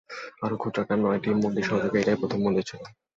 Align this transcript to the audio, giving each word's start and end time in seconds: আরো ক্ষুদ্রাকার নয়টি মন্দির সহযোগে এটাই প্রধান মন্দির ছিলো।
আরো 0.43 0.55
ক্ষুদ্রাকার 0.57 0.97
নয়টি 0.99 1.29
মন্দির 1.35 1.67
সহযোগে 1.69 1.97
এটাই 1.99 2.19
প্রধান 2.19 2.39
মন্দির 2.43 2.67
ছিলো। 2.69 2.85